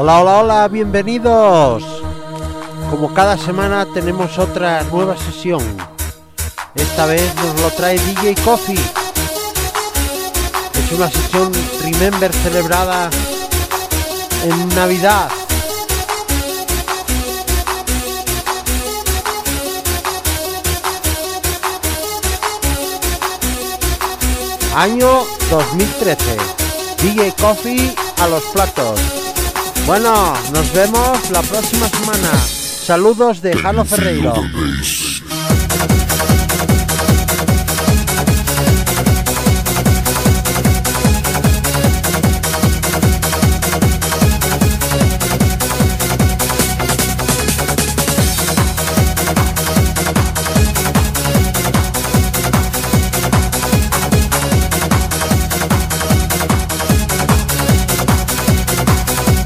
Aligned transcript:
Hola, 0.00 0.20
hola, 0.20 0.38
hola, 0.38 0.68
bienvenidos. 0.68 1.82
Como 2.88 3.12
cada 3.12 3.36
semana 3.36 3.84
tenemos 3.84 4.38
otra 4.38 4.84
nueva 4.84 5.16
sesión. 5.16 5.60
Esta 6.76 7.04
vez 7.06 7.34
nos 7.34 7.60
lo 7.60 7.68
trae 7.70 7.98
DJ 7.98 8.36
Coffee. 8.44 8.78
Es 10.72 10.92
una 10.92 11.10
sesión 11.10 11.50
Remember 11.82 12.32
celebrada 12.32 13.10
en 14.44 14.68
Navidad. 14.68 15.28
Año 24.76 25.24
2013. 25.50 26.36
DJ 27.02 27.32
Coffee 27.32 27.96
a 28.20 28.28
los 28.28 28.44
platos. 28.52 29.17
Bueno, 29.88 30.34
nos 30.52 30.70
vemos 30.74 31.30
la 31.30 31.40
próxima 31.40 31.88
semana. 31.88 32.38
Saludos 32.38 33.40
de 33.40 33.56
Jano 33.56 33.86
Ferreiro. 33.86 34.34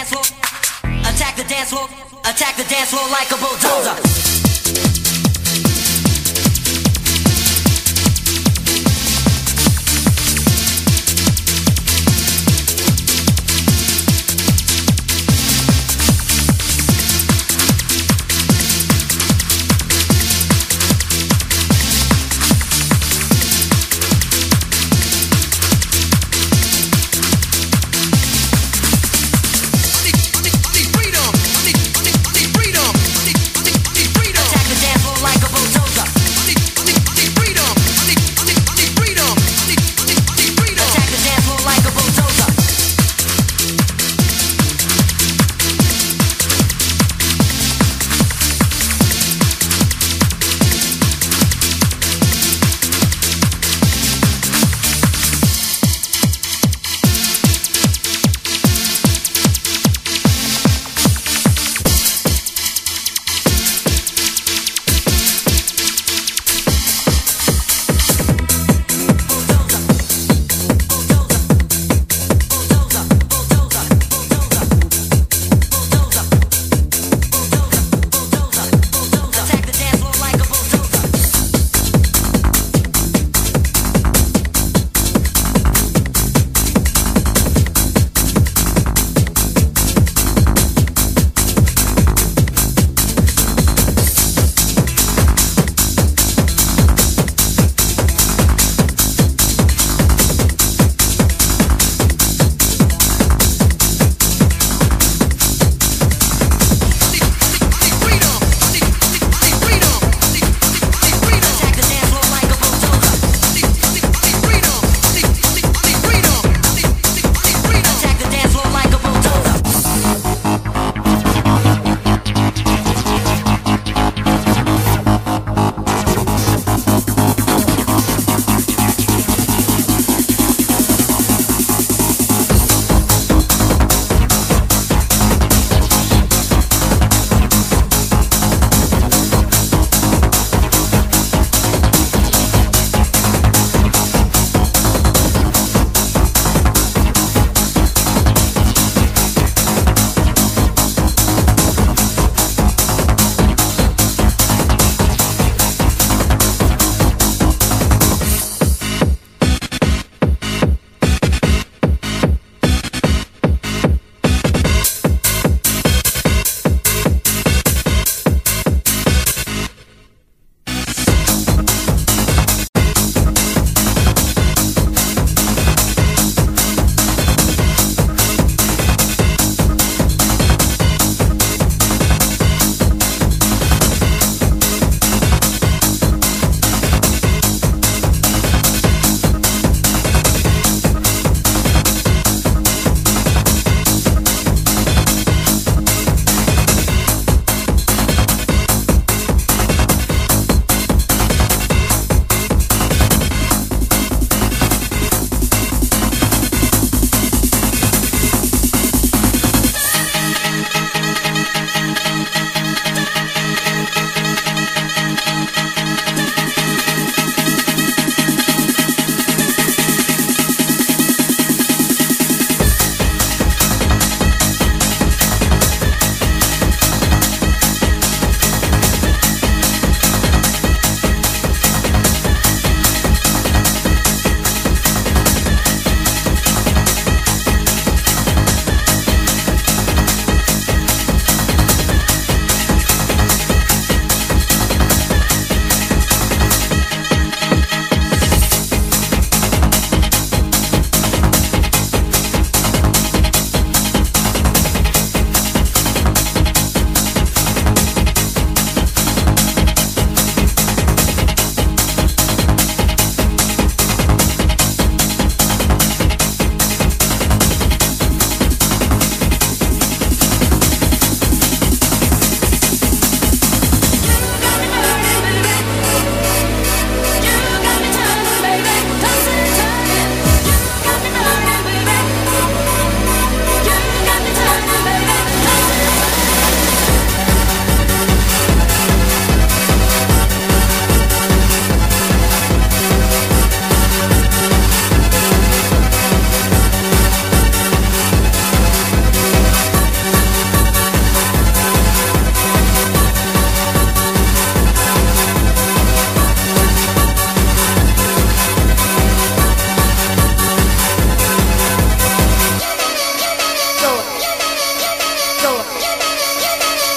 dance 0.00 0.10
floor. 0.10 0.24
Attack 1.00 1.36
the 1.36 1.44
dance 1.44 1.70
floor. 1.70 1.88
Attack 2.24 2.56
the 2.56 2.64
dance 2.64 2.90
floor 2.90 3.06
like 3.10 3.30
a 3.30 3.36
bulldozer. 3.36 4.29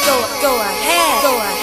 go, 0.06 0.20
ahead, 0.60 1.24
go 1.24 1.38
ahead. 1.38 1.63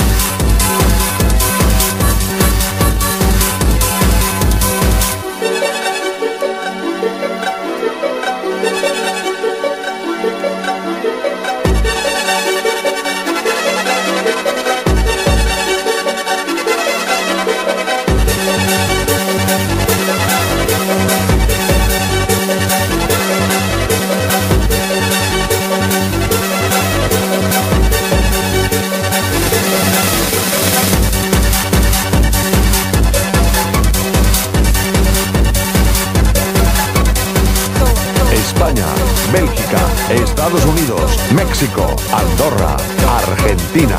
México, 41.33 41.95
Andorra, 42.11 42.75
Argentina, 43.07 43.97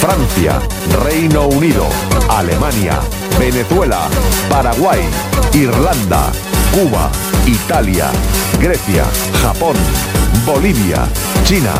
Francia, 0.00 0.60
Reino 1.04 1.46
Unido, 1.46 1.86
Alemania, 2.28 2.98
Venezuela, 3.38 4.08
Paraguay, 4.48 5.00
Irlanda, 5.52 6.32
Cuba, 6.72 7.10
Italia, 7.46 8.10
Grecia, 8.58 9.04
Japón, 9.42 9.76
Bolivia, 10.44 11.06
China. 11.44 11.74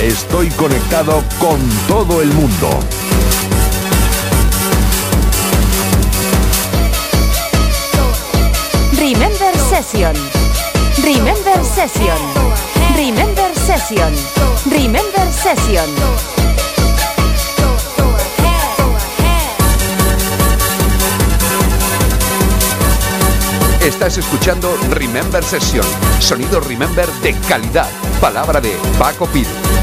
Estoy 0.00 0.48
conectado 0.50 1.22
con 1.38 1.58
todo 1.86 2.22
el 2.22 2.32
mundo. 2.32 2.70
Remember 8.92 9.58
Session. 9.68 10.14
Remember 11.02 11.62
Session 11.62 12.55
Remember 12.96 13.54
Session. 13.54 14.14
Remember 14.70 15.30
Session. 15.30 15.84
Estás 23.80 24.16
escuchando 24.16 24.74
Remember 24.92 25.44
Session, 25.44 25.84
sonido 26.20 26.58
Remember 26.60 27.06
de 27.20 27.34
calidad, 27.46 27.90
palabra 28.18 28.62
de 28.62 28.74
Paco 28.98 29.26
Pino. 29.26 29.75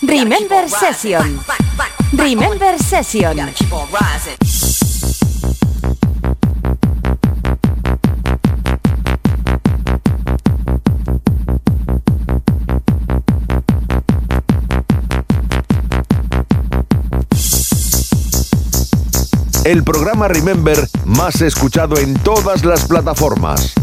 Remember 0.00 0.68
Session. 0.68 1.40
Remember 2.12 2.78
Session. 2.78 3.52
El 19.64 19.84
programa 19.84 20.28
Remember 20.28 20.88
más 21.04 21.42
escuchado 21.42 21.98
en 21.98 22.14
todas 22.14 22.64
las 22.64 22.86
plataformas. 22.86 23.74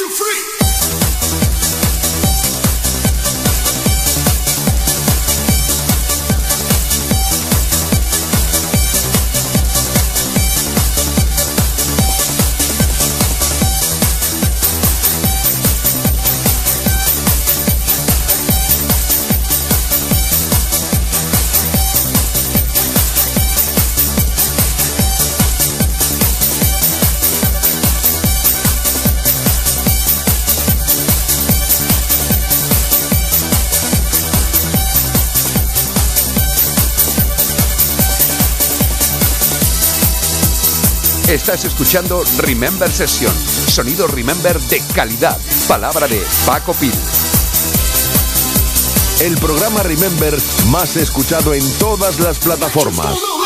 you 0.00 0.08
free. 0.10 1.07
Estás 41.28 41.66
escuchando 41.66 42.24
Remember 42.38 42.90
Session. 42.90 43.34
Sonido 43.68 44.06
Remember 44.06 44.58
de 44.58 44.80
calidad. 44.94 45.36
Palabra 45.68 46.08
de 46.08 46.24
Paco 46.46 46.72
Pil. 46.72 46.90
El 49.20 49.36
programa 49.36 49.82
Remember 49.82 50.38
más 50.68 50.96
escuchado 50.96 51.52
en 51.52 51.70
todas 51.78 52.18
las 52.18 52.38
plataformas. 52.38 53.37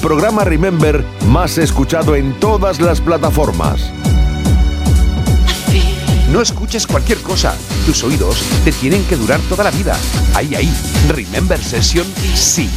Programa 0.00 0.44
Remember 0.44 1.04
más 1.26 1.58
escuchado 1.58 2.14
en 2.16 2.32
todas 2.40 2.80
las 2.80 3.00
plataformas. 3.00 3.90
No 6.30 6.42
escuches 6.42 6.86
cualquier 6.86 7.18
cosa. 7.18 7.56
Tus 7.86 8.04
oídos 8.04 8.42
te 8.64 8.72
tienen 8.72 9.02
que 9.04 9.16
durar 9.16 9.40
toda 9.48 9.64
la 9.64 9.70
vida. 9.70 9.96
Ahí, 10.34 10.54
ahí. 10.54 10.70
Remember 11.08 11.62
Session, 11.62 12.06
sí. 12.34 12.68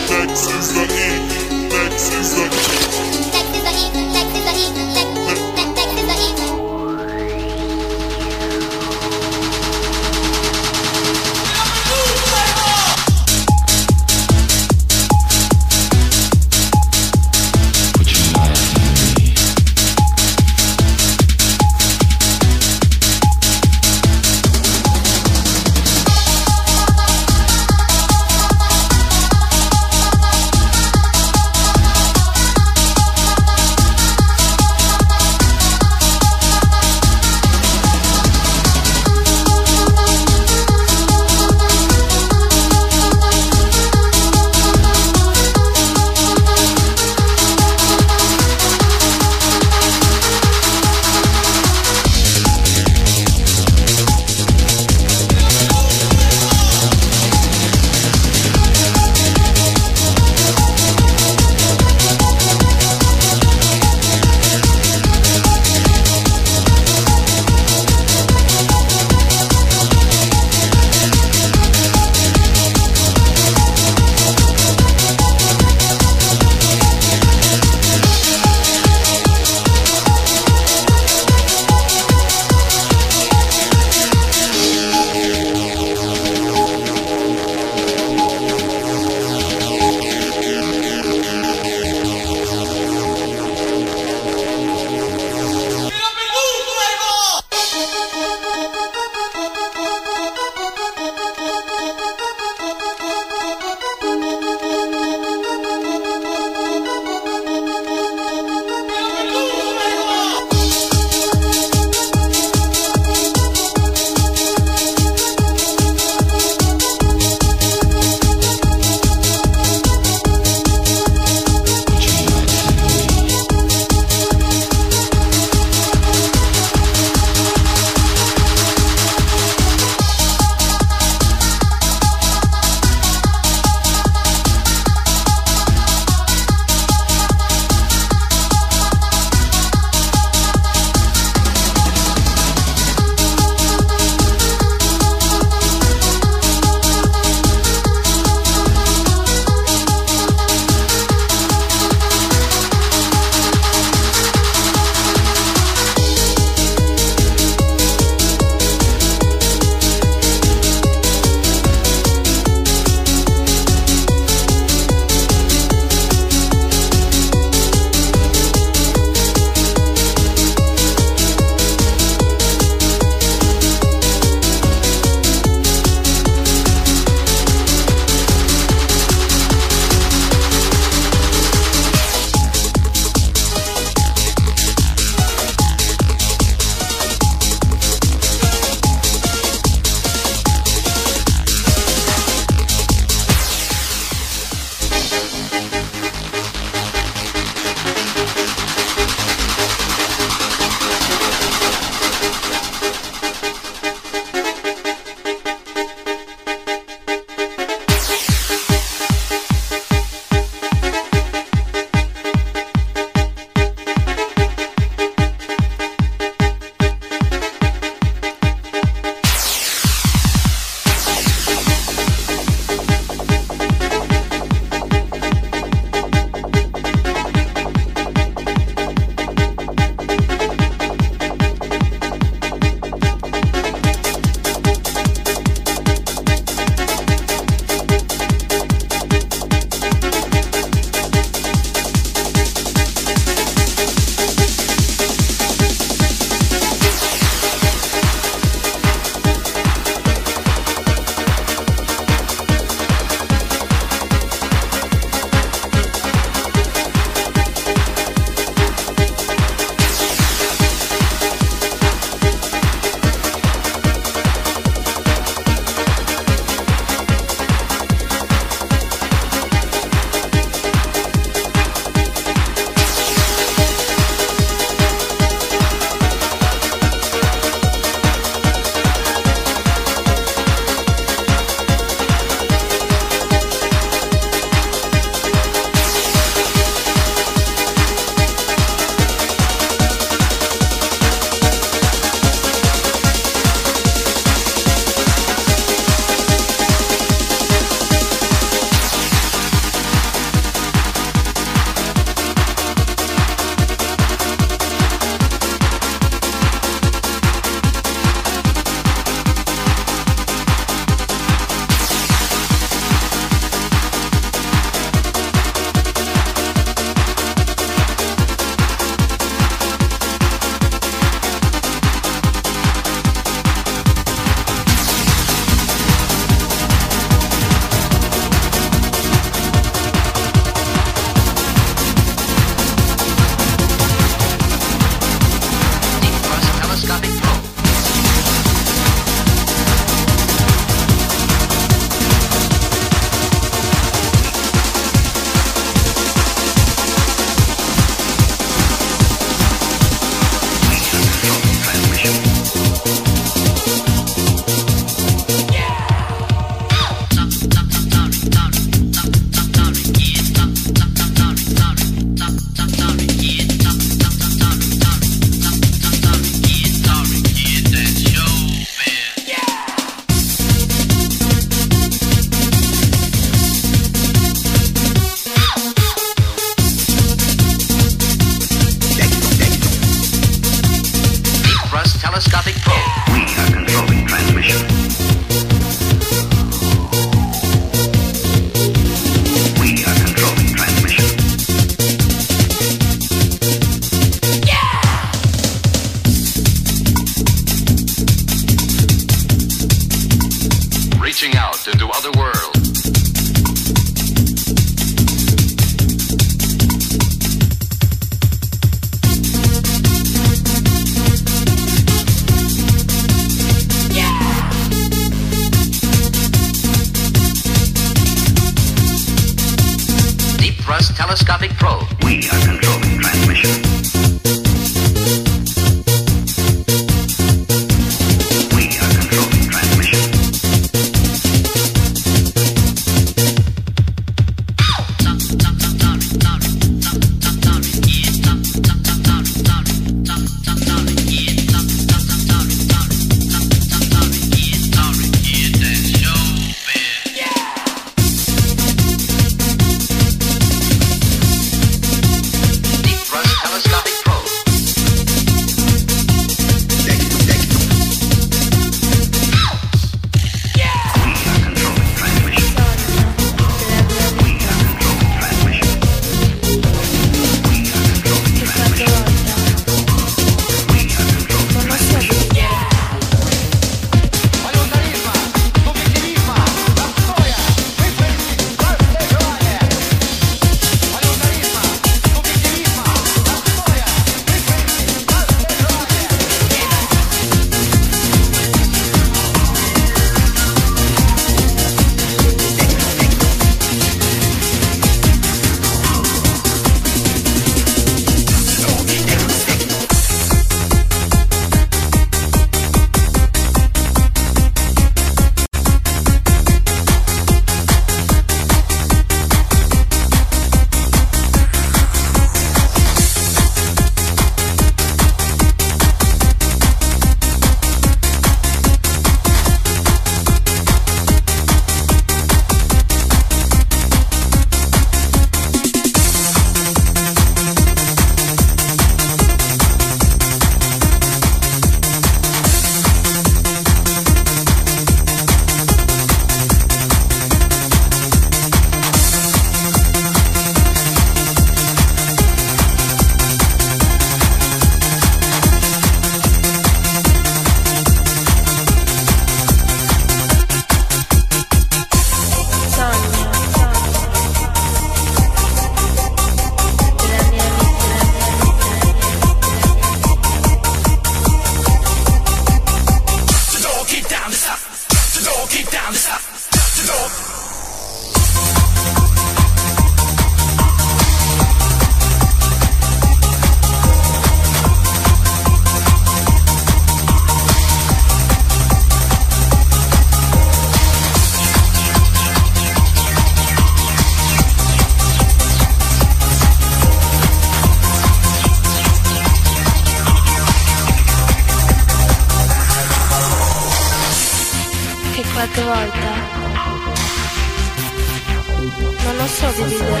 so 599.36 599.52
che 599.52 599.64
dire. 599.66 600.00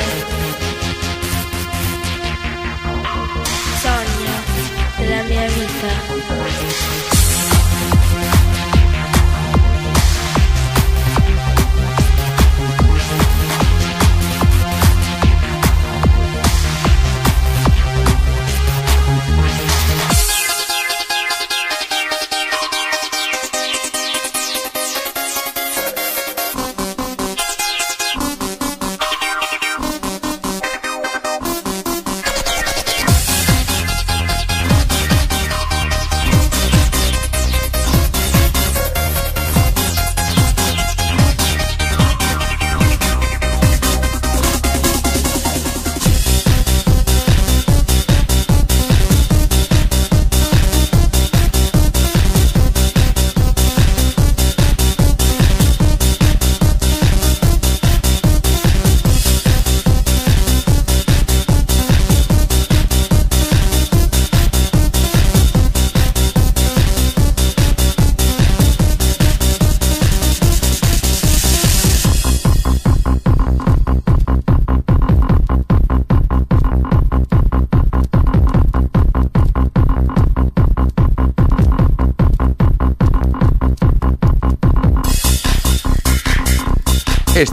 Sogno 3.82 4.34
della 4.96 5.22
mia 5.24 5.46
vita. 5.48 7.15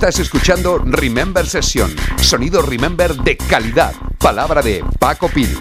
Estás 0.03 0.19
escuchando 0.19 0.79
Remember 0.79 1.47
Session, 1.47 1.95
sonido 2.21 2.61
Remember 2.61 3.15
de 3.15 3.37
calidad. 3.37 3.93
Palabra 4.17 4.61
de 4.61 4.83
Paco 4.99 5.29
Pil. 5.29 5.57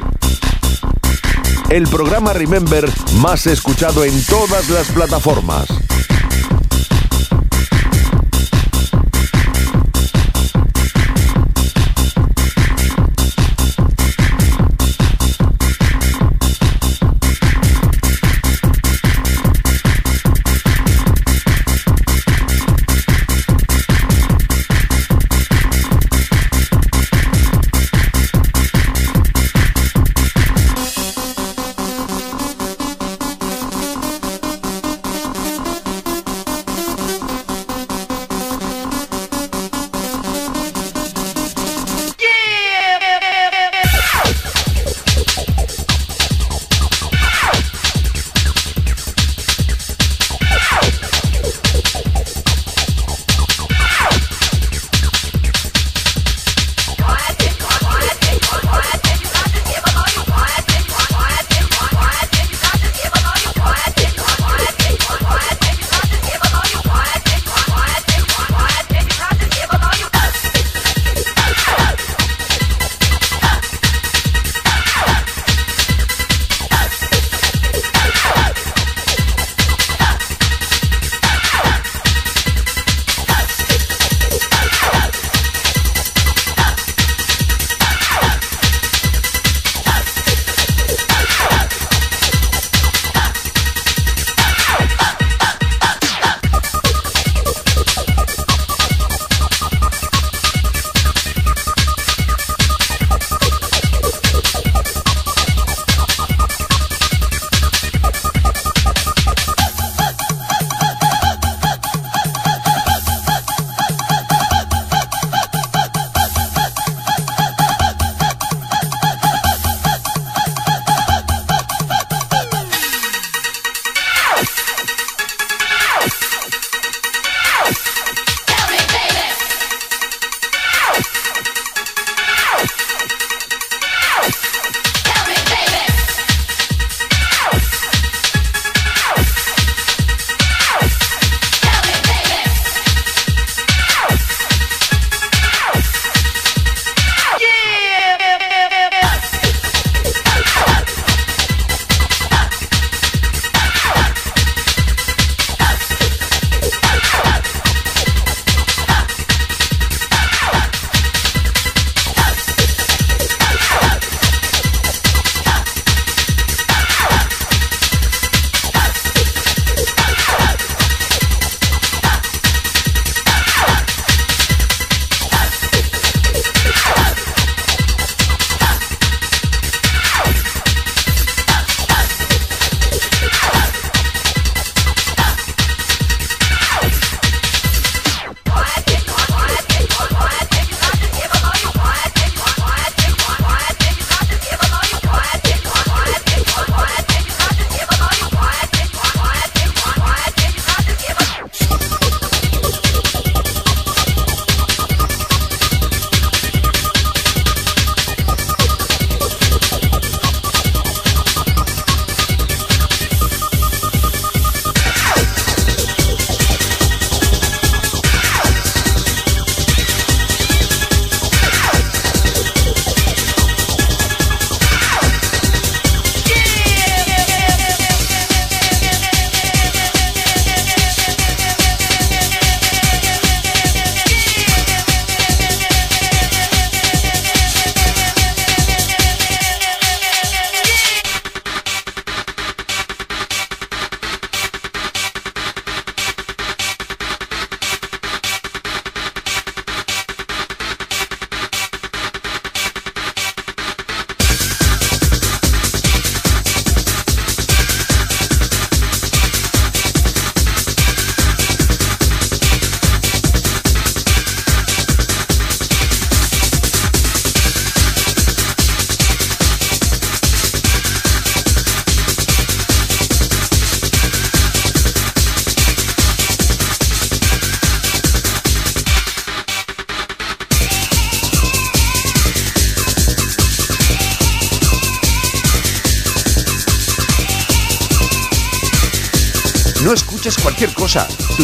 El 1.71 1.87
programa 1.87 2.33
Remember 2.33 2.91
más 3.21 3.47
escuchado 3.47 4.03
en 4.03 4.27
todas 4.27 4.69
las 4.69 4.89
plataformas. 4.89 5.69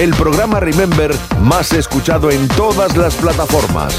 El 0.00 0.14
programa 0.14 0.60
Remember 0.60 1.14
más 1.42 1.74
escuchado 1.74 2.30
en 2.30 2.48
todas 2.48 2.96
las 2.96 3.14
plataformas. 3.16 3.94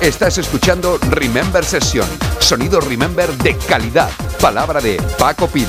Estás 0.00 0.38
escuchando 0.38 0.98
Remember 1.10 1.62
Session. 1.62 2.08
Sonido 2.38 2.80
Remember 2.80 3.30
de 3.36 3.54
calidad. 3.68 4.08
Palabra 4.40 4.80
de 4.80 4.96
Paco 5.18 5.48
Pil. 5.48 5.68